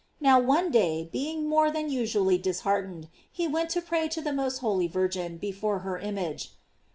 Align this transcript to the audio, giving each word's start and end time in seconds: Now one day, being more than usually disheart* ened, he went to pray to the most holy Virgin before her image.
Now 0.19 0.39
one 0.39 0.71
day, 0.71 1.07
being 1.13 1.47
more 1.47 1.69
than 1.69 1.91
usually 1.91 2.39
disheart* 2.39 2.89
ened, 2.89 3.07
he 3.31 3.47
went 3.47 3.69
to 3.69 3.83
pray 3.83 4.07
to 4.07 4.19
the 4.23 4.33
most 4.33 4.57
holy 4.57 4.87
Virgin 4.87 5.37
before 5.37 5.81
her 5.85 5.99
image. 5.99 6.53